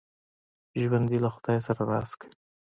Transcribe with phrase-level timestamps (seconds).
[0.83, 2.33] ژوندي له خدای سره راز کوي